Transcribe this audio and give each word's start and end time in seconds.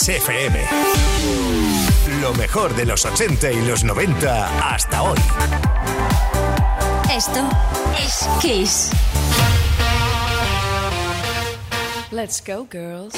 Kiss 0.00 0.08
FM. 0.08 0.58
Lo 2.22 2.32
mejor 2.32 2.74
de 2.74 2.86
los 2.86 3.04
80 3.04 3.52
y 3.52 3.66
los 3.66 3.84
90 3.84 4.72
hasta 4.72 5.02
hoy. 5.02 5.18
Esto 7.14 7.40
es 8.02 8.26
Kiss. 8.40 8.90
Let's 12.10 12.42
go, 12.42 12.66
girls. 12.70 13.14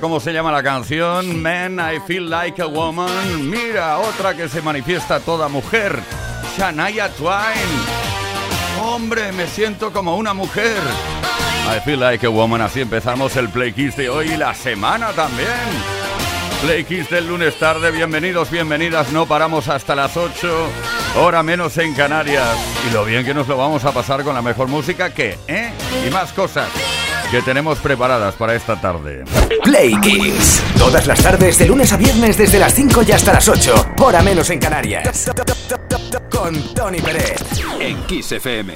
Cómo 0.00 0.18
se 0.18 0.32
llama 0.32 0.50
la 0.50 0.62
canción. 0.62 1.40
Man, 1.40 1.78
I 1.78 2.00
Feel 2.00 2.28
Like 2.28 2.60
a 2.60 2.66
Woman. 2.66 3.48
Mira, 3.48 3.98
otra 3.98 4.34
que 4.34 4.48
se 4.48 4.60
manifiesta 4.60 5.20
toda 5.20 5.48
mujer. 5.48 6.00
Shania 6.58 7.08
Twain. 7.10 7.54
Hombre, 8.82 9.30
me 9.32 9.46
siento 9.46 9.92
como 9.92 10.16
una 10.16 10.34
mujer. 10.34 10.76
I 11.74 11.80
Feel 11.84 12.00
Like 12.00 12.26
a 12.26 12.30
Woman. 12.30 12.62
Así 12.62 12.80
empezamos 12.80 13.36
el 13.36 13.48
Play 13.48 13.72
Kiss 13.72 13.96
de 13.96 14.08
hoy 14.08 14.32
y 14.32 14.36
la 14.36 14.54
semana 14.54 15.12
también. 15.12 15.46
Play 16.62 16.84
Kiss 16.84 17.08
del 17.08 17.28
lunes 17.28 17.56
tarde. 17.56 17.92
Bienvenidos, 17.92 18.50
bienvenidas. 18.50 19.12
No 19.12 19.26
paramos 19.26 19.68
hasta 19.68 19.94
las 19.94 20.16
8. 20.16 20.68
Hora 21.18 21.44
menos 21.44 21.78
en 21.78 21.94
Canarias. 21.94 22.58
Y 22.88 22.92
lo 22.92 23.04
bien 23.04 23.24
que 23.24 23.34
nos 23.34 23.46
lo 23.46 23.56
vamos 23.56 23.84
a 23.84 23.92
pasar 23.92 24.24
con 24.24 24.34
la 24.34 24.42
mejor 24.42 24.66
música 24.66 25.14
que, 25.14 25.38
¿eh? 25.46 25.70
Y 26.04 26.10
más 26.10 26.32
cosas 26.32 26.68
que 27.30 27.42
tenemos 27.42 27.78
preparadas 27.78 28.34
para 28.34 28.54
esta 28.54 28.80
tarde. 28.80 29.24
Play 29.62 29.98
Kiss. 30.00 30.62
Todas 30.78 31.06
las 31.06 31.22
tardes, 31.22 31.58
de 31.58 31.66
lunes 31.66 31.92
a 31.92 31.96
viernes, 31.96 32.36
desde 32.38 32.58
las 32.58 32.74
5 32.74 33.02
y 33.06 33.12
hasta 33.12 33.32
las 33.32 33.48
8. 33.48 33.94
Hora 33.98 34.22
menos 34.22 34.50
en 34.50 34.58
Canarias. 34.58 35.30
Con 36.30 36.74
Tony 36.74 37.00
Pérez. 37.00 37.42
En 37.80 38.02
Kiss 38.04 38.32
FM. 38.32 38.74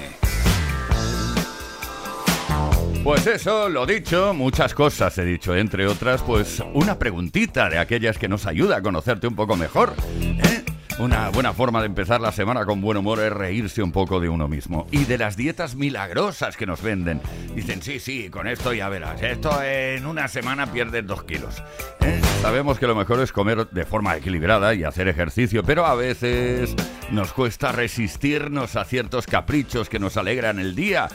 Pues 3.05 3.27
eso, 3.27 3.69
lo 3.69 3.87
dicho, 3.87 4.35
muchas 4.35 4.75
cosas 4.75 5.17
he 5.17 5.25
dicho, 5.25 5.57
entre 5.57 5.87
otras, 5.87 6.23
pues 6.23 6.63
una 6.75 6.99
preguntita 6.99 7.71
de 7.71 7.79
aquellas 7.79 8.19
que 8.19 8.29
nos 8.29 8.47
ayuda 8.47 8.77
a 8.77 8.83
conocerte 8.83 9.27
un 9.27 9.35
poco 9.35 9.57
mejor. 9.57 9.95
¿eh? 10.21 10.65
Una 10.99 11.31
buena 11.31 11.53
forma 11.55 11.81
de 11.81 11.87
empezar 11.87 12.21
la 12.21 12.33
semana 12.33 12.67
con 12.67 12.81
buen 12.81 12.99
humor 12.99 13.21
es 13.21 13.33
reírse 13.33 13.83
un 13.83 13.93
poco 13.93 14.21
de 14.21 14.29
uno 14.29 14.49
mismo. 14.49 14.87
Y 14.91 15.05
de 15.05 15.17
las 15.17 15.37
dietas 15.37 15.75
milagrosas 15.75 16.57
que 16.57 16.67
nos 16.67 16.83
venden. 16.83 17.21
Dicen, 17.55 17.83
sí, 17.83 17.99
sí, 17.99 18.29
con 18.29 18.47
esto 18.47 18.75
ya 18.75 18.89
verás. 18.89 19.23
Esto 19.23 19.63
en 19.63 20.05
una 20.07 20.29
semana 20.29 20.71
pierdes 20.73 21.07
dos 21.07 21.25
kilos. 21.25 21.63
¿Eh? 22.01 22.21
Sabemos 22.43 22.79
que 22.79 22.87
lo 22.87 22.95
mejor 22.95 23.21
es 23.21 23.33
comer 23.33 23.69
de 23.71 23.85
forma 23.85 24.17
equilibrada 24.17 24.75
y 24.75 24.85
hacer 24.85 25.09
ejercicio, 25.09 25.63
pero 25.63 25.87
a 25.87 25.95
veces 25.95 26.75
nos 27.11 27.33
cuesta 27.33 27.73
resistirnos 27.73 28.77
a 28.77 28.85
ciertos 28.85 29.27
caprichos 29.27 29.89
que 29.89 29.99
nos 29.99 30.17
alegran 30.17 30.59
el 30.59 30.75
día. 30.75 31.09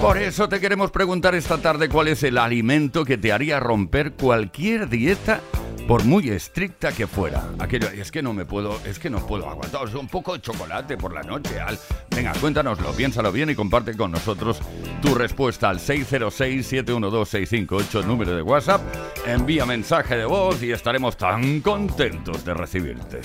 Por 0.00 0.18
eso 0.18 0.48
te 0.48 0.60
queremos 0.60 0.90
preguntar 0.90 1.34
esta 1.34 1.58
tarde 1.58 1.88
cuál 1.88 2.08
es 2.08 2.22
el 2.22 2.38
alimento 2.38 3.04
que 3.04 3.18
te 3.18 3.32
haría 3.32 3.60
romper 3.60 4.12
cualquier 4.12 4.88
dieta 4.88 5.40
por 5.86 6.04
muy 6.04 6.30
estricta 6.30 6.90
que 6.92 7.06
fuera. 7.06 7.44
Aquello, 7.58 7.88
es 7.88 8.10
que 8.10 8.22
no 8.22 8.32
me 8.32 8.44
puedo, 8.44 8.80
es 8.84 8.98
que 8.98 9.08
no 9.10 9.24
puedo 9.26 9.48
aguantar, 9.48 9.82
un 9.96 10.08
poco 10.08 10.32
de 10.34 10.40
chocolate 10.40 10.96
por 10.96 11.12
la 11.12 11.22
noche. 11.22 11.60
Al, 11.60 11.78
venga, 12.10 12.32
cuéntanoslo, 12.40 12.90
piénsalo 12.92 13.30
bien 13.32 13.50
y 13.50 13.54
comparte 13.54 13.96
con 13.96 14.10
nosotros 14.10 14.60
tu 15.00 15.14
respuesta 15.14 15.68
al 15.68 15.78
606-712-658, 15.78 18.04
número 18.04 18.34
de 18.34 18.42
WhatsApp. 18.42 18.82
Envía 19.26 19.66
mensaje 19.66 20.16
de 20.16 20.24
voz 20.24 20.60
y 20.62 20.72
estaremos 20.72 21.16
tan 21.16 21.60
contentos 21.60 22.44
de 22.44 22.54
recibirte. 22.54 23.20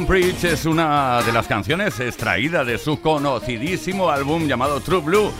Preach 0.00 0.44
es 0.44 0.64
una 0.64 1.22
de 1.22 1.32
las 1.32 1.46
canciones 1.46 2.00
extraída 2.00 2.64
de 2.64 2.78
su 2.78 2.98
conocidísimo 3.00 4.08
álbum 4.10 4.46
llamado 4.48 4.80
True 4.80 5.02
Blue, 5.02 5.32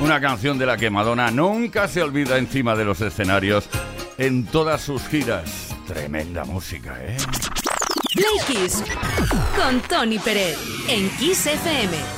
una 0.00 0.18
canción 0.18 0.58
de 0.58 0.64
la 0.64 0.78
que 0.78 0.88
Madonna 0.88 1.30
nunca 1.30 1.86
se 1.88 2.02
olvida 2.02 2.38
encima 2.38 2.74
de 2.74 2.86
los 2.86 3.02
escenarios 3.02 3.68
en 4.16 4.46
todas 4.46 4.80
sus 4.80 5.02
giras. 5.08 5.76
Tremenda 5.86 6.44
música, 6.44 6.96
¿eh? 7.04 7.18
Play 8.14 8.38
Kiss 8.46 8.82
con 9.54 9.78
Tony 9.82 10.18
Pérez 10.18 10.56
en 10.88 11.10
Kiss 11.18 11.46
FM. 11.46 12.17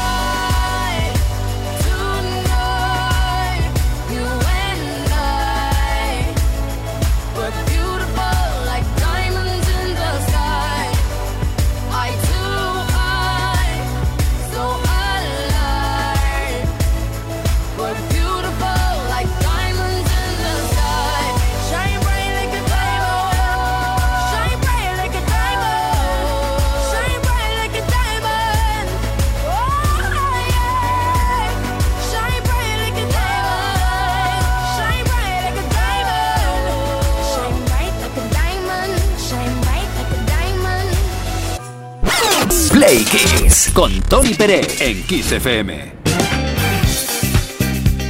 Play 42.91 43.05
Kiss 43.05 43.71
con 43.73 44.01
Tony 44.01 44.33
Pérez 44.33 44.81
en 44.81 45.01
Kiss 45.03 45.31
FM. 45.31 45.93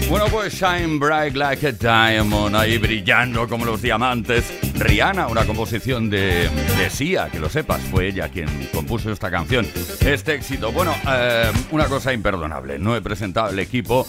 Bueno, 0.10 0.26
pues 0.32 0.56
Shine 0.56 0.98
Bright 0.98 1.36
Like 1.36 1.68
a 1.68 1.72
Diamond, 1.72 2.56
ahí 2.56 2.80
brillando 2.80 3.48
como 3.48 3.64
los 3.64 3.80
diamantes. 3.80 4.44
Rihanna, 4.74 5.28
una 5.28 5.46
composición 5.46 6.10
de, 6.10 6.50
de 6.50 6.90
Sia, 6.90 7.30
que 7.30 7.40
lo 7.40 7.48
sepas, 7.48 7.80
fue 7.92 8.08
ella 8.08 8.30
quien 8.30 8.48
compuso 8.74 9.12
esta 9.12 9.30
canción. 9.30 9.68
Este 10.00 10.34
éxito. 10.34 10.72
Bueno, 10.72 10.96
eh, 11.08 11.52
una 11.70 11.86
cosa 11.86 12.12
imperdonable, 12.12 12.80
no 12.80 12.96
he 12.96 13.02
presentado 13.02 13.52
el 13.52 13.60
equipo. 13.60 14.08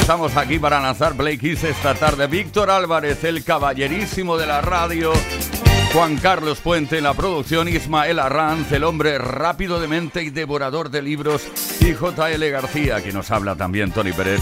Estamos 0.00 0.36
aquí 0.36 0.58
para 0.58 0.80
lanzar 0.80 1.14
Play 1.14 1.38
Kiss 1.38 1.64
esta 1.64 1.94
tarde. 1.94 2.26
Víctor 2.26 2.68
Álvarez, 2.68 3.24
el 3.24 3.42
caballerísimo 3.42 4.36
de 4.36 4.46
la 4.46 4.60
radio. 4.60 5.14
Juan 5.92 6.18
Carlos 6.18 6.60
Puente 6.60 6.98
en 6.98 7.04
la 7.04 7.14
producción, 7.14 7.66
Ismael 7.66 8.20
Arranz, 8.20 8.70
el 8.70 8.84
hombre 8.84 9.18
rápido 9.18 9.80
de 9.80 9.88
mente 9.88 10.22
y 10.22 10.30
devorador 10.30 10.88
de 10.88 11.02
libros, 11.02 11.42
y 11.80 11.92
JL 11.94 12.48
García, 12.48 13.02
que 13.02 13.12
nos 13.12 13.32
habla 13.32 13.56
también 13.56 13.90
Tony 13.90 14.12
Pérez. 14.12 14.40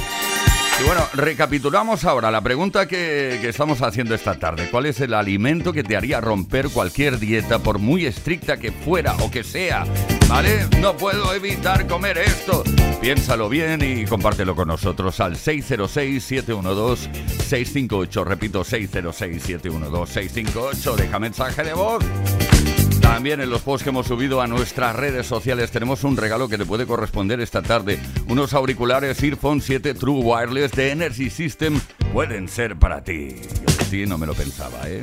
Y 0.78 0.86
bueno, 0.86 1.00
recapitulamos 1.14 2.04
ahora 2.04 2.30
la 2.30 2.42
pregunta 2.42 2.86
que, 2.86 3.38
que 3.40 3.48
estamos 3.48 3.80
haciendo 3.80 4.14
esta 4.14 4.38
tarde. 4.38 4.68
¿Cuál 4.70 4.86
es 4.86 5.00
el 5.00 5.14
alimento 5.14 5.72
que 5.72 5.82
te 5.82 5.96
haría 5.96 6.20
romper 6.20 6.68
cualquier 6.68 7.18
dieta, 7.18 7.60
por 7.60 7.78
muy 7.78 8.04
estricta 8.04 8.58
que 8.58 8.70
fuera 8.70 9.14
o 9.16 9.30
que 9.30 9.42
sea? 9.42 9.86
¿Vale? 10.28 10.66
No 10.80 10.96
puedo 10.96 11.32
evitar 11.32 11.86
comer 11.86 12.18
esto. 12.18 12.64
Piénsalo 13.00 13.48
bien 13.48 13.80
y 13.82 14.04
compártelo 14.04 14.54
con 14.54 14.68
nosotros 14.68 15.18
al 15.20 15.36
606-712-658. 15.36 18.24
Repito, 18.24 18.62
606-712-658. 18.62 20.96
Deja 20.96 21.18
mensaje 21.18 21.64
de 21.64 21.72
voz. 21.72 22.04
También 23.00 23.40
en 23.40 23.48
los 23.48 23.62
posts 23.62 23.84
que 23.84 23.90
hemos 23.90 24.06
subido 24.06 24.42
a 24.42 24.46
nuestras 24.46 24.94
redes 24.94 25.26
sociales 25.26 25.70
tenemos 25.70 26.04
un 26.04 26.18
regalo 26.18 26.46
que 26.48 26.58
te 26.58 26.66
puede 26.66 26.86
corresponder 26.86 27.40
esta 27.40 27.62
tarde. 27.62 27.98
Unos 28.28 28.52
auriculares 28.52 29.22
Earphone 29.22 29.62
7 29.62 29.94
True 29.94 30.20
Wireless 30.22 30.72
de 30.72 30.90
Energy 30.90 31.30
System 31.30 31.80
pueden 32.12 32.48
ser 32.48 32.76
para 32.76 33.02
ti. 33.02 33.36
Yo 33.66 33.86
ti 33.90 34.04
no 34.04 34.18
me 34.18 34.26
lo 34.26 34.34
pensaba, 34.34 34.86
¿eh? 34.86 35.00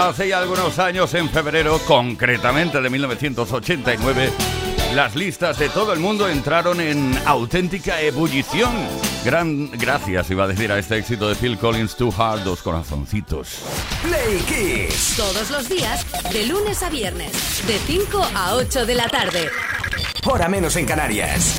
Hace 0.00 0.28
ya 0.28 0.38
algunos 0.38 0.78
años, 0.78 1.12
en 1.12 1.28
febrero, 1.28 1.78
concretamente 1.86 2.80
de 2.80 2.88
1989, 2.88 4.32
las 4.94 5.14
listas 5.14 5.58
de 5.58 5.68
todo 5.68 5.92
el 5.92 6.00
mundo 6.00 6.26
entraron 6.26 6.80
en 6.80 7.20
auténtica 7.26 8.00
ebullición. 8.00 8.72
Gran 9.26 9.70
gracias, 9.72 10.30
iba 10.30 10.44
a 10.44 10.48
decir, 10.48 10.72
a 10.72 10.78
este 10.78 10.96
éxito 10.96 11.28
de 11.28 11.34
Phil 11.34 11.58
Collins, 11.58 11.96
Too 11.96 12.14
Hard, 12.16 12.44
Dos 12.44 12.62
Corazoncitos. 12.62 13.58
Play 14.02 14.38
Kiss. 14.48 15.16
Todos 15.18 15.50
los 15.50 15.68
días, 15.68 16.06
de 16.32 16.46
lunes 16.46 16.82
a 16.82 16.88
viernes, 16.88 17.62
de 17.66 17.78
5 17.78 18.26
a 18.34 18.54
8 18.54 18.86
de 18.86 18.94
la 18.94 19.06
tarde. 19.06 19.50
Hora 20.24 20.48
menos 20.48 20.76
en 20.76 20.86
Canarias. 20.86 21.58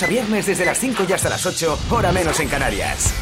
A 0.00 0.06
viernes 0.06 0.46
desde 0.46 0.64
las 0.64 0.78
5 0.78 1.04
y 1.06 1.12
hasta 1.12 1.28
las 1.28 1.44
8, 1.44 1.78
hora 1.90 2.12
menos 2.12 2.40
en 2.40 2.48
Canarias. 2.48 3.12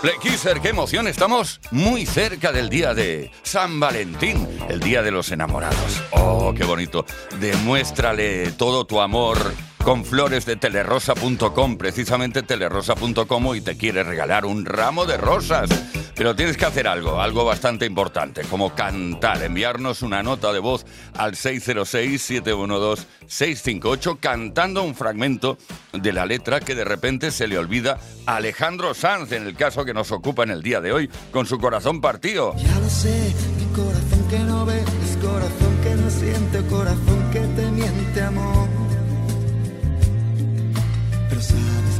Play 0.00 0.14
Kisser, 0.22 0.60
qué 0.60 0.68
emoción, 0.68 1.08
estamos 1.08 1.60
muy 1.72 2.06
cerca 2.06 2.52
del 2.52 2.68
día 2.68 2.94
de 2.94 3.32
San 3.42 3.80
Valentín, 3.80 4.46
el 4.68 4.78
día 4.78 5.02
de 5.02 5.10
los 5.10 5.32
enamorados. 5.32 6.00
Oh, 6.12 6.54
qué 6.56 6.62
bonito. 6.62 7.04
Demuéstrale 7.40 8.52
todo 8.52 8.84
tu 8.84 9.00
amor 9.00 9.52
con 9.82 10.04
flores 10.04 10.46
de 10.46 10.54
telerosa.com, 10.54 11.76
precisamente 11.76 12.44
telerosa.com 12.44 13.56
y 13.56 13.60
te 13.62 13.76
quiere 13.76 14.04
regalar 14.04 14.44
un 14.44 14.64
ramo 14.64 15.06
de 15.06 15.16
rosas. 15.16 15.68
Pero 16.20 16.36
tienes 16.36 16.58
que 16.58 16.66
hacer 16.66 16.86
algo, 16.86 17.18
algo 17.18 17.46
bastante 17.46 17.86
importante, 17.86 18.42
como 18.42 18.74
cantar, 18.74 19.42
enviarnos 19.42 20.02
una 20.02 20.22
nota 20.22 20.52
de 20.52 20.58
voz 20.58 20.84
al 21.14 21.32
606-712-658 21.32 24.18
cantando 24.20 24.82
un 24.82 24.94
fragmento 24.94 25.56
de 25.94 26.12
la 26.12 26.26
letra 26.26 26.60
que 26.60 26.74
de 26.74 26.84
repente 26.84 27.30
se 27.30 27.48
le 27.48 27.56
olvida 27.56 27.98
a 28.26 28.36
Alejandro 28.36 28.92
Sanz, 28.92 29.32
en 29.32 29.46
el 29.46 29.56
caso 29.56 29.86
que 29.86 29.94
nos 29.94 30.12
ocupa 30.12 30.42
en 30.42 30.50
el 30.50 30.62
día 30.62 30.82
de 30.82 30.92
hoy, 30.92 31.08
con 31.30 31.46
su 31.46 31.58
corazón 31.58 32.02
partido. 32.02 32.54
Ya 32.54 32.78
lo 32.78 32.90
sé, 32.90 33.34
mi 33.56 33.64
corazón 33.74 34.28
que 34.28 34.40
no 34.40 34.66
ve, 34.66 34.78
es 34.78 35.16
corazón 35.16 35.78
que 35.82 35.94
no 35.94 36.10
siente, 36.10 36.60
corazón 36.68 37.30
que 37.32 37.40
te 37.40 37.70
miente, 37.70 38.20
amor. 38.20 38.68
Pero 41.30 41.40
sabes 41.40 41.99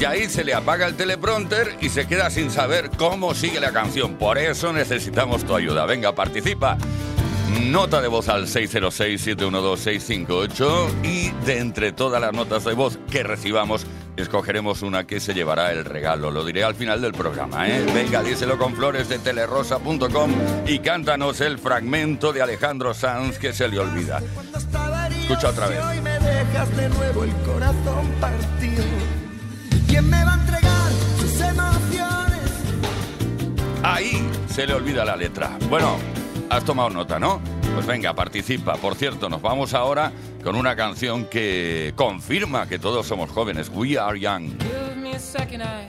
Y 0.00 0.04
ahí 0.06 0.28
se 0.30 0.44
le 0.44 0.54
apaga 0.54 0.86
el 0.86 0.96
teleprompter 0.96 1.76
y 1.82 1.90
se 1.90 2.06
queda 2.06 2.30
sin 2.30 2.50
saber 2.50 2.88
cómo 2.96 3.34
sigue 3.34 3.60
la 3.60 3.70
canción. 3.70 4.14
Por 4.14 4.38
eso 4.38 4.72
necesitamos 4.72 5.44
tu 5.44 5.54
ayuda. 5.54 5.84
Venga, 5.84 6.14
participa. 6.14 6.78
Nota 7.64 8.00
de 8.00 8.08
voz 8.08 8.30
al 8.30 8.46
606-712-658 8.46 11.02
y 11.02 11.32
de 11.44 11.58
entre 11.58 11.92
todas 11.92 12.18
las 12.18 12.32
notas 12.32 12.64
de 12.64 12.72
voz 12.72 12.98
que 13.10 13.22
recibamos, 13.22 13.86
escogeremos 14.16 14.80
una 14.80 15.06
que 15.06 15.20
se 15.20 15.34
llevará 15.34 15.70
el 15.70 15.84
regalo. 15.84 16.30
Lo 16.30 16.46
diré 16.46 16.64
al 16.64 16.74
final 16.74 17.02
del 17.02 17.12
programa, 17.12 17.68
¿eh? 17.68 17.84
Venga, 17.92 18.22
díselo 18.22 18.56
con 18.56 18.74
flores 18.74 19.10
de 19.10 19.18
telerosa.com 19.18 20.32
y 20.66 20.78
cántanos 20.78 21.42
el 21.42 21.58
fragmento 21.58 22.32
de 22.32 22.40
Alejandro 22.40 22.94
Sanz 22.94 23.38
que 23.38 23.52
se 23.52 23.68
le 23.68 23.78
olvida. 23.78 24.22
Escucha 25.20 25.50
otra 25.50 25.68
vez. 25.68 25.78
hoy 25.84 26.00
me 26.00 26.18
dejas 26.18 26.74
de 26.74 26.88
nuevo 26.88 27.24
el 27.24 27.32
corazón 27.44 28.10
partido. 28.18 28.82
¿Y 29.90 29.92
quién 29.92 30.08
me 30.08 30.24
va 30.24 30.34
a 30.34 30.36
entregar 30.36 30.92
sus 31.18 31.40
emociones? 31.40 32.50
Ahí 33.82 34.24
se 34.48 34.64
le 34.64 34.74
olvida 34.74 35.04
la 35.04 35.16
letra. 35.16 35.58
Bueno, 35.68 35.96
has 36.48 36.64
tomado 36.64 36.90
nota, 36.90 37.18
¿no? 37.18 37.40
Pues 37.74 37.86
venga, 37.86 38.14
participa. 38.14 38.74
Por 38.76 38.94
cierto, 38.94 39.28
nos 39.28 39.42
vamos 39.42 39.74
ahora 39.74 40.12
con 40.44 40.54
una 40.54 40.76
canción 40.76 41.24
que 41.24 41.92
confirma 41.96 42.68
que 42.68 42.78
todos 42.78 43.04
somos 43.04 43.30
jóvenes. 43.30 43.68
We 43.68 43.98
are 43.98 44.16
young. 44.18 44.50
Give 44.60 44.94
me 44.94 45.16
a 45.16 45.18
second, 45.18 45.62
I, 45.62 45.88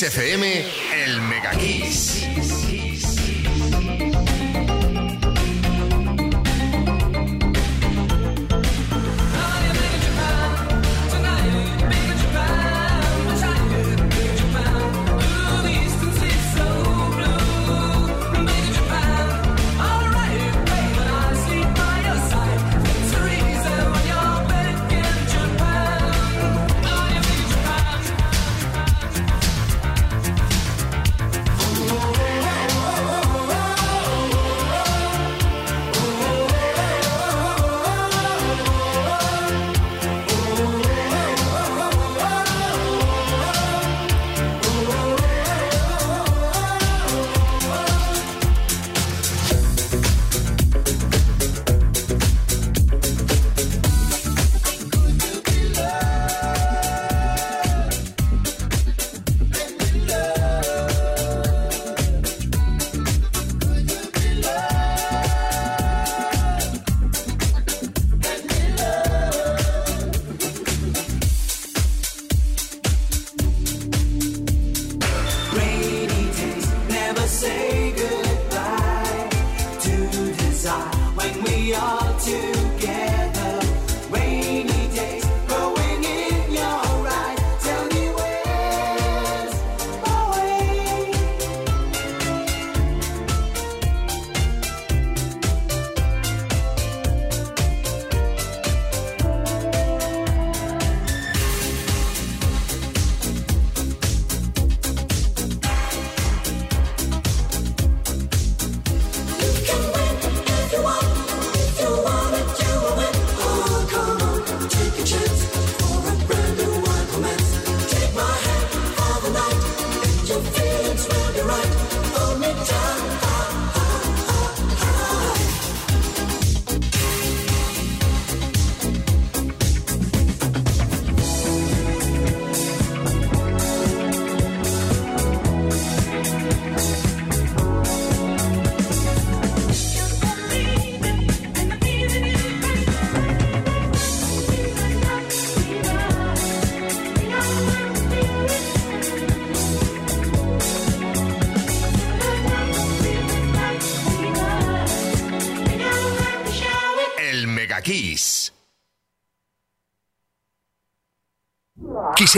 En 0.00 0.57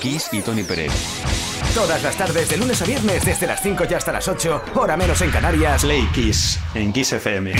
Kiss 0.00 0.30
y 0.32 0.40
Tony 0.40 0.64
Pérez. 0.64 0.90
Todas 1.74 2.02
las 2.02 2.16
tardes, 2.16 2.48
de 2.48 2.56
lunes 2.56 2.80
a 2.82 2.86
viernes, 2.86 3.24
desde 3.24 3.46
las 3.46 3.62
5 3.62 3.84
y 3.88 3.94
hasta 3.94 4.12
las 4.12 4.26
8, 4.26 4.62
hora 4.74 4.96
menos 4.96 5.20
en 5.20 5.30
Canarias. 5.30 5.82
Play 5.82 6.08
Kiss 6.12 6.58
en 6.74 6.92
Kiss 6.92 7.12
FM. 7.12 7.52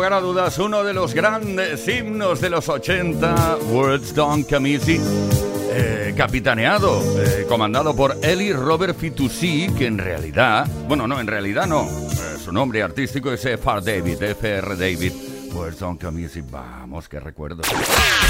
Lugar 0.00 0.12
a 0.14 0.20
dudas, 0.22 0.58
uno 0.58 0.82
de 0.82 0.94
los 0.94 1.12
grandes 1.12 1.86
himnos 1.86 2.40
de 2.40 2.48
los 2.48 2.70
80, 2.70 3.58
Words 3.68 4.14
Don't 4.14 4.48
Come 4.48 4.72
Easy, 4.72 4.98
eh, 5.72 6.14
capitaneado, 6.16 7.02
eh, 7.22 7.44
comandado 7.46 7.94
por 7.94 8.16
Eli 8.22 8.50
Robert 8.54 8.98
Fitoussi, 8.98 9.68
que 9.76 9.84
en 9.84 9.98
realidad, 9.98 10.66
bueno, 10.88 11.06
no, 11.06 11.20
en 11.20 11.26
realidad 11.26 11.66
no, 11.66 11.82
eh, 11.82 12.38
su 12.42 12.50
nombre 12.50 12.82
artístico 12.82 13.30
es 13.30 13.44
F.R. 13.44 13.82
David, 13.82 14.22
F.R. 14.22 14.68
David. 14.74 15.12
Words 15.52 15.80
Don't 15.80 16.02
Come 16.02 16.22
Easy, 16.22 16.40
vamos, 16.40 17.06
qué 17.06 17.20
recuerdo. 17.20 17.60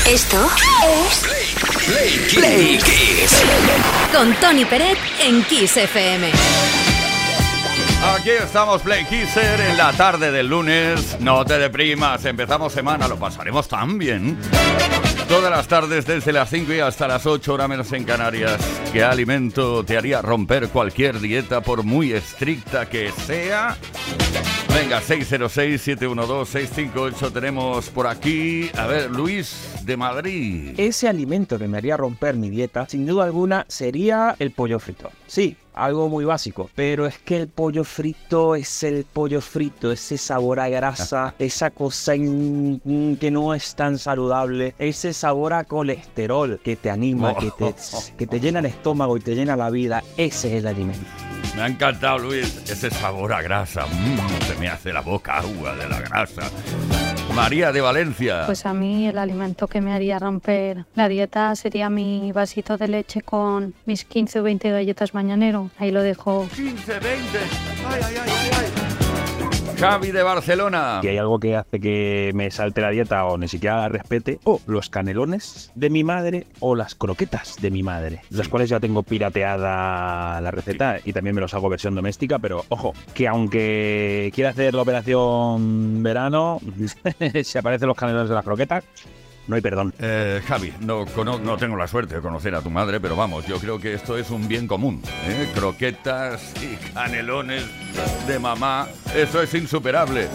Esto 0.08 0.50
es 0.82 2.34
Play 2.34 2.78
Kiss. 2.78 3.44
con 4.12 4.34
Tony 4.40 4.64
Peret 4.64 4.98
en 5.20 5.44
Kiss 5.44 5.76
FM. 5.76 6.89
Aquí 8.03 8.30
estamos, 8.30 8.80
Play 8.80 9.05
Kisser, 9.05 9.61
en 9.61 9.76
la 9.76 9.92
tarde 9.92 10.32
del 10.32 10.48
lunes. 10.48 11.18
No 11.20 11.44
te 11.44 11.59
deprimas, 11.59 12.24
empezamos 12.24 12.72
semana, 12.72 13.07
lo 13.07 13.16
pasaremos 13.18 13.68
tan 13.68 13.98
bien. 13.98 14.38
Todas 15.28 15.51
las 15.51 15.68
tardes 15.68 16.07
desde 16.07 16.32
las 16.32 16.48
5 16.48 16.72
y 16.72 16.80
hasta 16.80 17.07
las 17.07 17.26
8 17.26 17.53
hora 17.53 17.68
menos 17.68 17.92
en 17.92 18.05
Canarias. 18.05 18.59
¿Qué 18.92 19.05
alimento 19.05 19.84
te 19.84 19.98
haría 19.98 20.22
romper 20.22 20.70
cualquier 20.70 21.20
dieta 21.20 21.61
por 21.61 21.82
muy 21.82 22.12
estricta 22.12 22.88
que 22.88 23.12
sea? 23.12 23.76
Venga, 24.72 25.00
606-712-658 25.02 27.32
tenemos 27.32 27.88
por 27.90 28.06
aquí. 28.06 28.70
A 28.76 28.86
ver, 28.86 29.10
Luis 29.10 29.74
de 29.84 29.96
Madrid. 29.96 30.74
Ese 30.78 31.08
alimento 31.08 31.58
que 31.58 31.66
me 31.66 31.78
haría 31.78 31.96
romper 31.96 32.36
mi 32.36 32.50
dieta, 32.50 32.86
sin 32.88 33.04
duda 33.06 33.24
alguna, 33.24 33.64
sería 33.68 34.36
el 34.38 34.52
pollo 34.52 34.78
frito. 34.78 35.10
Sí, 35.26 35.56
algo 35.74 36.08
muy 36.08 36.24
básico, 36.24 36.70
pero 36.74 37.06
es 37.06 37.18
que 37.18 37.36
el 37.38 37.48
pollo 37.48 37.82
frito 37.84 38.54
es 38.54 38.82
el 38.84 39.04
pollo 39.04 39.40
frito, 39.40 39.90
ese 39.90 40.16
sabor 40.18 40.60
a 40.60 40.68
grasa, 40.68 41.34
esa 41.40 41.70
cosa 41.70 42.14
in- 42.14 43.16
que 43.20 43.30
no 43.30 43.54
es 43.54 43.74
tan 43.74 43.98
saludable, 43.98 44.74
ese 44.78 45.12
sabor 45.12 45.52
a 45.54 45.64
colesterol 45.64 46.60
que 46.62 46.76
te 46.76 46.90
anima, 46.90 47.34
que 47.36 47.50
te, 47.50 47.74
que 48.18 48.26
te 48.26 48.40
llena 48.40 48.60
el 48.60 48.66
estómago 48.66 49.16
y 49.16 49.20
te 49.20 49.34
llena 49.34 49.56
la 49.56 49.70
vida, 49.70 50.02
ese 50.16 50.48
es 50.48 50.54
el 50.62 50.66
alimento. 50.68 51.06
Me 51.57 51.62
ha 51.62 51.66
encantado, 51.66 52.18
Luis, 52.18 52.57
ese 52.70 52.90
sabor 52.90 53.32
a 53.32 53.42
grasa. 53.42 53.86
Mm, 53.86 54.42
se 54.46 54.57
me 54.57 54.68
hace 54.68 54.92
la 54.92 55.01
boca 55.01 55.38
agua 55.38 55.74
de 55.74 55.88
la 55.88 56.01
grasa. 56.01 56.42
María 57.34 57.72
de 57.72 57.80
Valencia. 57.80 58.44
Pues 58.46 58.66
a 58.66 58.74
mí 58.74 59.07
el 59.07 59.18
alimento 59.18 59.66
que 59.68 59.80
me 59.80 59.92
haría 59.92 60.18
romper 60.18 60.84
la 60.94 61.09
dieta 61.09 61.55
sería 61.55 61.88
mi 61.88 62.32
vasito 62.32 62.76
de 62.76 62.88
leche 62.88 63.22
con 63.22 63.74
mis 63.86 64.05
15 64.05 64.40
o 64.40 64.42
20 64.42 64.70
galletas 64.70 65.14
mañanero. 65.14 65.70
Ahí 65.78 65.90
lo 65.90 66.03
dejo. 66.03 66.48
15, 66.55 66.92
20. 66.98 67.09
Ay, 67.88 68.01
ay, 68.05 68.14
ay, 68.16 68.30
ay, 68.30 68.51
ay. 68.76 68.80
Javi 69.81 70.11
de 70.11 70.22
Barcelona. 70.22 70.99
Si 71.01 71.09
hay 71.09 71.16
algo 71.16 71.41
que 71.41 71.57
hace 71.57 71.81
que 71.81 72.33
me 72.35 72.51
salte 72.51 72.83
la 72.83 72.91
dieta 72.91 73.24
o 73.24 73.39
ni 73.39 73.49
siquiera 73.49 73.78
la 73.78 73.89
respete, 73.89 74.39
o 74.45 74.61
los 74.66 74.91
canelones 74.91 75.72
de 75.74 75.89
mi 75.89 76.05
madre 76.05 76.47
o 76.61 76.74
las 76.74 76.95
croquetas 76.95 77.57
de 77.62 77.70
mi 77.70 77.83
madre, 77.83 78.20
las 78.28 78.49
cuales 78.49 78.68
ya 78.68 78.78
tengo 78.78 79.03
pirateada 79.03 80.39
la 80.43 80.51
receta 80.51 80.99
y 81.03 81.14
también 81.14 81.35
me 81.35 81.41
los 81.41 81.55
hago 81.55 81.70
versión 81.70 81.95
doméstica, 81.95 82.39
pero 82.39 82.66
ojo, 82.68 82.93
que 83.14 83.26
aunque 83.26 84.31
quiera 84.35 84.51
hacer 84.51 84.74
la 84.74 84.83
operación 84.83 86.03
verano, 86.03 86.61
si 87.43 87.59
aparecen 87.59 87.89
los 87.89 87.97
canelones 87.97 88.28
de 88.28 88.35
las 88.35 88.45
croquetas, 88.45 88.85
no 89.47 89.57
hay 89.57 89.62
perdón. 89.62 89.93
Eh, 89.99 90.41
Javi, 90.47 90.72
no, 90.80 91.07
cono- 91.07 91.38
no 91.38 91.57
tengo 91.57 91.76
la 91.76 91.88
suerte 91.88 92.14
de 92.16 92.20
conocer 92.20 92.55
a 92.55 92.61
tu 92.62 92.70
madre, 92.70 93.01
pero 93.01 93.16
vamos, 93.16 93.47
yo 93.47 93.59
creo 93.59 93.78
que 93.80 93.95
esto 93.95 94.16
es 94.16 94.30
un 94.30 94.47
bien 94.49 94.66
común. 94.66 95.03
¿eh? 95.26 95.49
Croquetas 95.55 96.53
y 96.62 96.76
canelones 96.95 97.64
de 98.26 98.38
mamá, 98.38 98.86
eso 99.14 99.43
es 99.43 99.53
insuperable. 99.55 100.28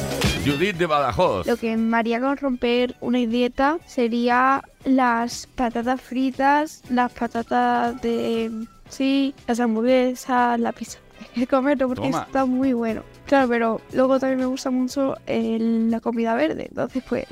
Judith 0.45 0.75
de 0.77 0.85
Badajoz. 0.85 1.47
Lo 1.47 1.57
que 1.57 1.75
me 1.77 1.97
haría 1.97 2.19
con 2.19 2.37
romper 2.37 2.95
una 3.01 3.17
dieta 3.19 3.77
sería 3.85 4.61
las 4.83 5.47
patatas 5.55 6.01
fritas, 6.01 6.83
las 6.89 7.11
patatas 7.11 7.99
de... 8.01 8.51
Sí, 8.89 9.33
las 9.47 9.59
hamburguesas, 9.59 10.59
la 10.59 10.71
pizza. 10.71 10.99
Que 11.33 11.47
comerlo 11.47 11.87
porque 11.87 12.03
Toma. 12.11 12.23
está 12.23 12.45
muy 12.45 12.73
bueno. 12.73 13.01
Claro, 13.25 13.47
pero 13.49 13.81
luego 13.93 14.19
también 14.19 14.39
me 14.39 14.45
gusta 14.45 14.69
mucho 14.69 15.17
eh, 15.25 15.57
la 15.59 15.99
comida 15.99 16.35
verde. 16.35 16.67
Entonces, 16.69 17.03
pues, 17.09 17.25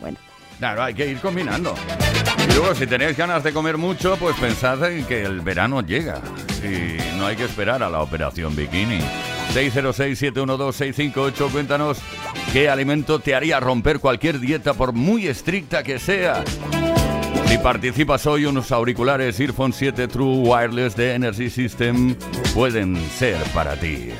bueno. 0.00 0.18
Claro, 0.58 0.82
hay 0.82 0.94
que 0.94 1.06
ir 1.06 1.18
combinando. 1.18 1.74
Y 2.48 2.54
luego, 2.54 2.74
si 2.74 2.86
tenéis 2.86 3.16
ganas 3.16 3.44
de 3.44 3.52
comer 3.52 3.78
mucho, 3.78 4.16
pues 4.16 4.36
pensad 4.36 4.90
en 4.90 5.04
que 5.04 5.22
el 5.22 5.40
verano 5.40 5.80
llega. 5.82 6.20
Y 6.62 7.16
no 7.16 7.26
hay 7.26 7.36
que 7.36 7.44
esperar 7.44 7.82
a 7.82 7.90
la 7.90 8.00
operación 8.02 8.56
bikini. 8.56 9.00
606-712-658, 9.54 11.50
cuéntanos 11.50 11.98
qué 12.52 12.68
alimento 12.68 13.18
te 13.20 13.34
haría 13.34 13.60
romper 13.60 13.98
cualquier 14.00 14.40
dieta 14.40 14.74
por 14.74 14.92
muy 14.92 15.26
estricta 15.26 15.82
que 15.82 15.98
sea. 15.98 16.44
Si 17.46 17.56
participas 17.58 18.26
hoy, 18.26 18.44
unos 18.44 18.72
auriculares 18.72 19.40
Earphone 19.40 19.72
7 19.72 20.08
True 20.08 20.38
Wireless 20.40 20.96
de 20.96 21.14
Energy 21.14 21.48
System 21.48 22.14
pueden 22.52 22.96
ser 23.10 23.38
para 23.54 23.74
ti. 23.74 24.10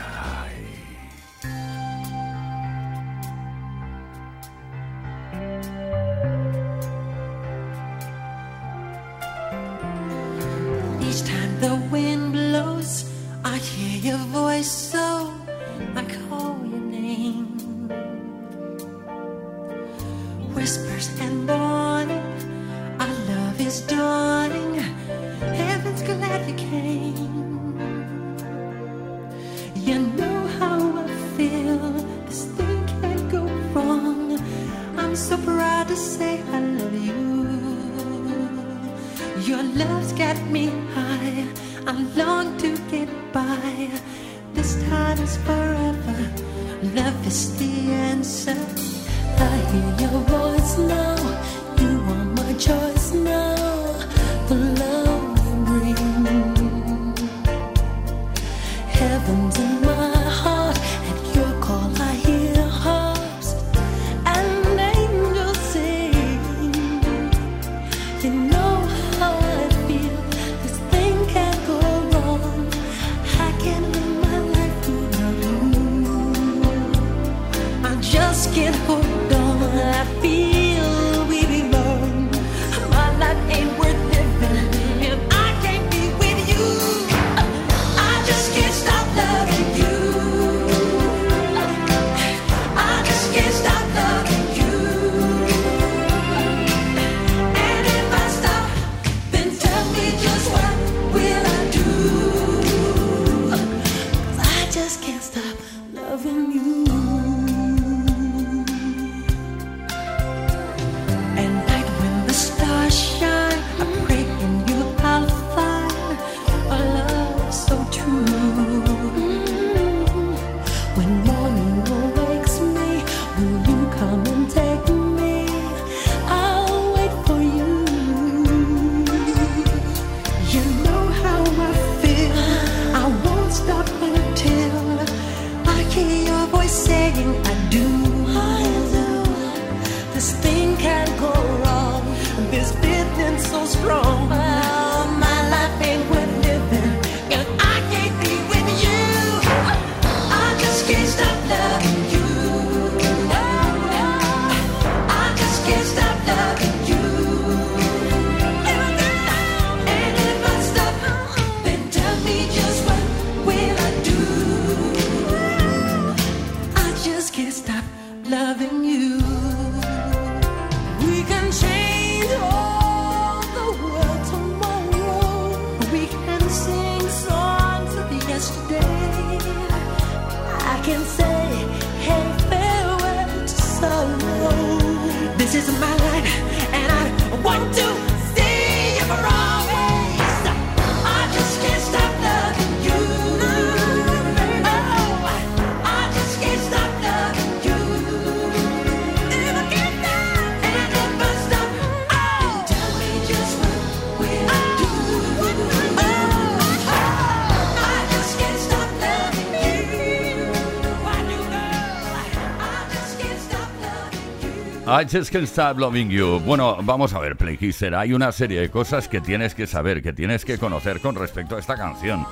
I 214.99 215.05
just 215.05 215.31
can't 215.31 215.47
stop 215.47 215.79
loving 215.79 216.11
you. 216.11 216.41
Bueno, 216.41 216.77
vamos 216.83 217.15
a 217.15 217.21
ver, 217.21 217.37
Playkisser. 217.37 217.95
Hay 217.95 218.13
una 218.13 218.33
serie 218.33 218.61
de 218.61 218.69
cosas 218.69 219.07
que 219.07 219.21
tienes 219.21 219.55
que 219.55 219.69
saber, 219.69 220.03
que 220.03 220.13
tienes 220.13 220.45
que 220.45 220.59
conocer 220.59 220.99
con 220.99 221.15
respecto 221.15 221.55
a 221.55 221.61
esta 221.61 221.77
canción 221.77 222.27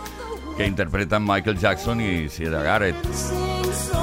que 0.57 0.67
interpretan 0.67 1.25
Michael 1.25 1.59
Jackson 1.59 2.01
y 2.01 2.29
Sierra 2.29 2.65
Garrett. 2.65 2.97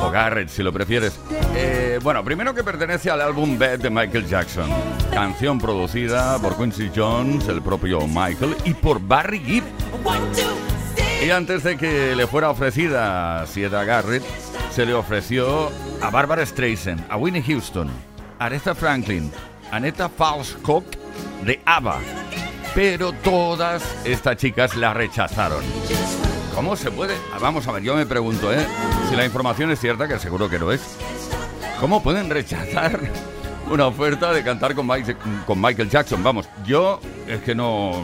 O 0.01 0.09
Garrett, 0.09 0.47
si 0.47 0.63
lo 0.63 0.71
prefieres. 0.71 1.19
Eh, 1.53 1.99
bueno, 2.01 2.23
primero 2.23 2.53
que 2.53 2.63
pertenece 2.63 3.11
al 3.11 3.19
álbum 3.19 3.59
Bad 3.59 3.79
de 3.79 3.89
Michael 3.89 4.27
Jackson. 4.27 4.69
Canción 5.11 5.59
producida 5.59 6.39
por 6.39 6.55
Quincy 6.55 6.89
Jones, 6.95 7.49
el 7.49 7.61
propio 7.61 8.07
Michael, 8.07 8.55
y 8.63 8.73
por 8.75 9.05
Barry 9.05 9.39
Gibb. 9.39 9.63
Y 11.21 11.31
antes 11.31 11.63
de 11.63 11.75
que 11.75 12.15
le 12.15 12.27
fuera 12.27 12.49
ofrecida 12.49 13.41
a 13.41 13.45
Sierra 13.45 13.83
Garrett, 13.83 14.23
se 14.71 14.85
le 14.85 14.93
ofreció 14.93 15.69
a 16.01 16.09
Barbara 16.09 16.45
Streisand, 16.45 17.05
a 17.09 17.17
Winnie 17.17 17.43
Houston, 17.43 17.89
Aretha 18.39 18.75
Franklin, 18.75 19.31
Aneta 19.71 20.09
Falskog 20.09 20.83
de 21.45 21.61
ABBA. 21.65 21.99
Pero 22.75 23.11
todas 23.11 23.83
estas 24.05 24.37
chicas 24.37 24.75
la 24.75 24.93
rechazaron. 24.93 25.63
¿Cómo 26.55 26.75
se 26.75 26.91
puede? 26.91 27.15
Ah, 27.33 27.37
Vamos 27.39 27.67
a 27.67 27.71
ver, 27.71 27.83
yo 27.83 27.95
me 27.95 28.05
pregunto, 28.05 28.53
¿eh? 28.53 28.65
Si 29.09 29.15
la 29.15 29.25
información 29.25 29.71
es 29.71 29.79
cierta, 29.79 30.07
que 30.07 30.19
seguro 30.19 30.49
que 30.49 30.59
lo 30.59 30.71
es. 30.71 30.97
¿Cómo 31.79 32.01
pueden 32.01 32.29
rechazar 32.29 32.99
una 33.69 33.87
oferta 33.87 34.31
de 34.31 34.43
cantar 34.43 34.73
con 34.75 34.87
Michael 35.61 35.89
Jackson? 35.89 36.23
Vamos, 36.23 36.47
yo 36.65 36.99
es 37.27 37.41
que 37.41 37.53
no, 37.55 38.03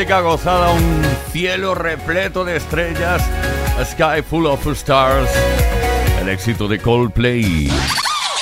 auténtica 0.00 0.20
gozada, 0.22 0.70
un 0.70 1.02
cielo 1.30 1.74
repleto 1.74 2.42
de 2.42 2.56
estrellas, 2.56 3.22
a 3.78 3.84
sky 3.84 4.22
full 4.22 4.46
of 4.46 4.66
stars. 4.68 5.28
El 6.18 6.28
éxito 6.30 6.66
de 6.68 6.78
Coldplay. 6.78 7.70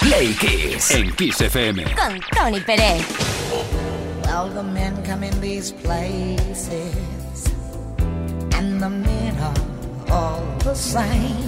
Play 0.00 0.34
Kiss. 0.34 0.92
En 0.92 1.12
Kiss 1.16 1.40
FM. 1.40 1.82
Con 1.96 2.20
Tony 2.36 2.60
Pérez. 2.60 3.04
Well, 4.24 4.50
the 4.54 4.62
men 4.62 5.02
come 5.04 5.24
in 5.24 5.40
these 5.40 5.72
places, 5.72 7.50
and 8.56 8.80
the 8.80 8.88
men 8.88 9.36
are 9.40 10.12
all 10.12 10.44
the 10.60 10.76
same. 10.76 11.47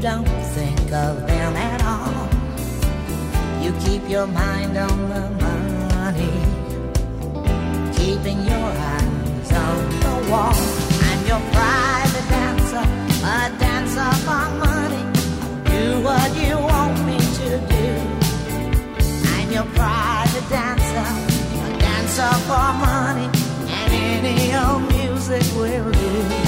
Don't 0.00 0.26
think 0.54 0.92
of 0.92 1.26
them 1.26 1.56
at 1.56 1.82
all. 1.82 2.28
You 3.62 3.72
keep 3.84 4.08
your 4.08 4.26
mind 4.26 4.76
on 4.76 5.08
the 5.08 5.30
money 5.44 6.58
keeping 8.08 8.40
your 8.46 8.70
eyes 8.94 9.52
on 9.52 9.76
the 10.04 10.30
wall. 10.30 10.54
I'm 11.08 11.20
your 11.26 11.42
private 11.52 12.28
dancer, 12.34 12.84
a 13.36 13.58
dancer 13.58 14.10
for 14.24 14.46
money. 14.64 15.04
Do 15.70 16.00
what 16.06 16.28
you 16.42 16.54
want 16.56 16.96
me 17.04 17.18
to 17.40 17.50
do. 17.74 17.88
I'm 19.34 19.50
your 19.50 19.68
private 19.80 20.48
dancer, 20.48 21.08
a 21.66 21.78
dancer 21.78 22.34
for 22.48 22.68
money, 22.86 23.28
and 23.68 23.92
any 23.92 24.54
old 24.54 24.82
music 24.92 25.44
will 25.56 25.90
do. 25.92 26.47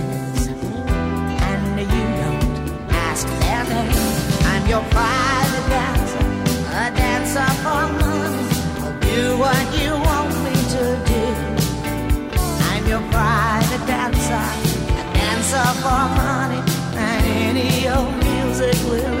Name. 3.73 3.91
I'm 4.51 4.65
your 4.67 4.83
private 4.95 5.67
dancer, 5.75 6.25
a 6.81 6.85
dancer 7.01 7.49
for 7.63 7.83
money. 7.99 8.45
I'll 8.83 8.99
do 8.99 9.37
what 9.43 9.65
you 9.79 9.91
want 10.07 10.33
me 10.45 10.55
to 10.75 10.83
do. 11.11 11.23
I'm 12.69 12.83
your 12.87 13.03
private 13.15 13.85
dancer, 13.87 14.45
a 14.99 15.03
dancer 15.13 15.67
for 15.83 16.03
money, 16.23 16.61
and 16.95 17.25
any 17.47 17.87
old 17.89 18.15
music 18.23 18.77
will 18.89 19.20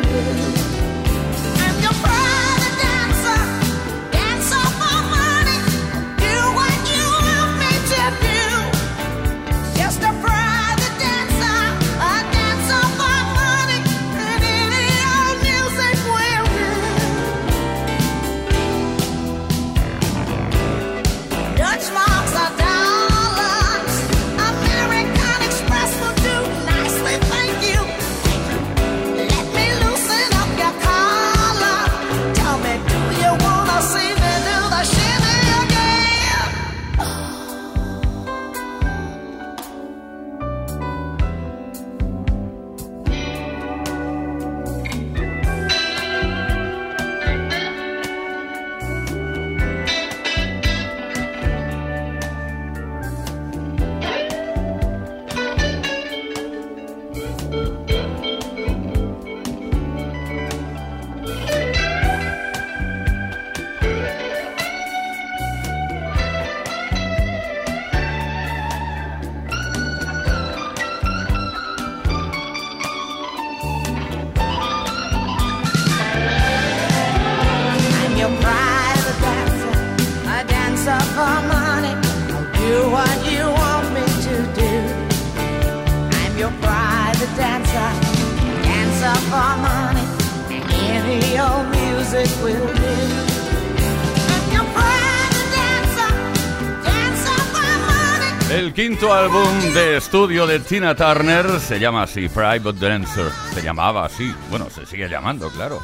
quinto 98.91 99.13
álbum 99.13 99.73
de 99.73 99.95
estudio 99.95 100.45
de 100.45 100.59
Tina 100.59 100.93
Turner 100.93 101.61
se 101.61 101.79
llama 101.79 102.03
así, 102.03 102.27
Private 102.27 102.73
Dancer. 102.73 103.31
Se 103.53 103.61
llamaba 103.61 104.03
así, 104.03 104.35
bueno, 104.49 104.69
se 104.69 104.85
sigue 104.85 105.07
llamando, 105.07 105.49
claro. 105.49 105.79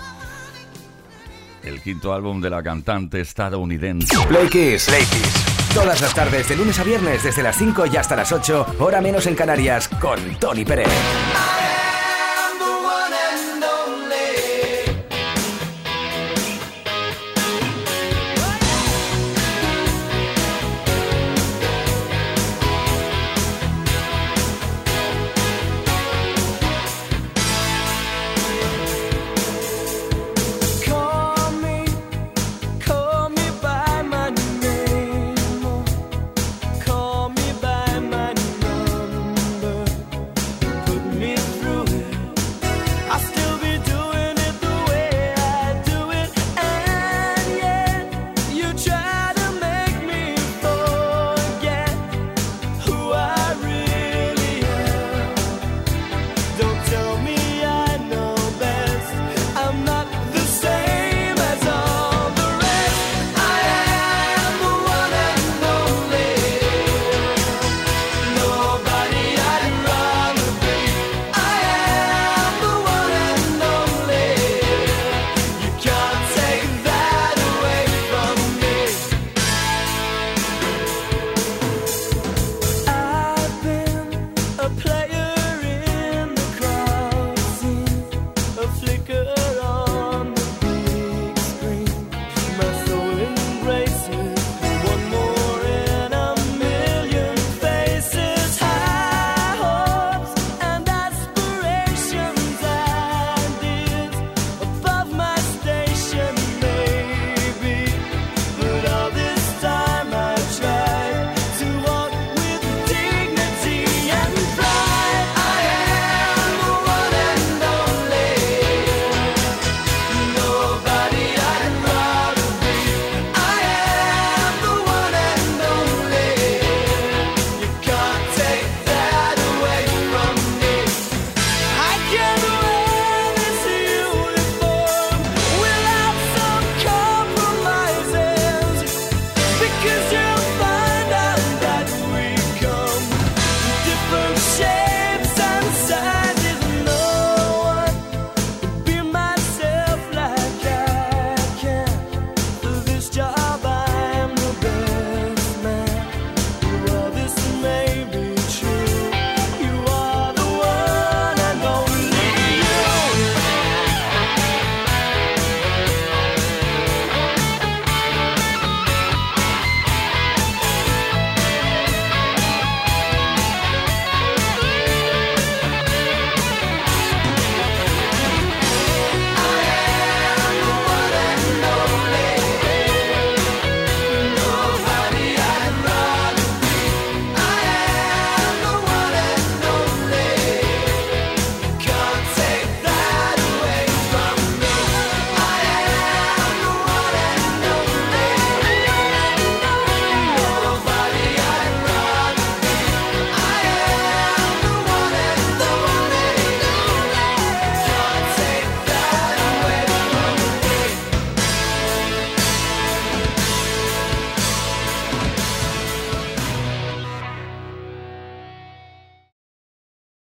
El 1.64 1.82
quinto 1.82 2.12
álbum 2.12 2.42
de 2.42 2.50
la 2.50 2.62
cantante 2.62 3.22
estadounidense. 3.22 4.14
Play 4.28 4.50
Kiss. 4.50 4.90
Todas 5.74 6.02
las 6.02 6.14
tardes, 6.14 6.50
de 6.50 6.58
lunes 6.58 6.78
a 6.80 6.84
viernes, 6.84 7.24
desde 7.24 7.44
las 7.44 7.56
5 7.56 7.86
y 7.86 7.96
hasta 7.96 8.18
las 8.18 8.30
8, 8.34 8.76
hora 8.80 9.00
menos 9.00 9.26
en 9.26 9.36
Canarias, 9.36 9.88
con 9.88 10.20
Tony 10.38 10.66
Pérez. 10.66 10.90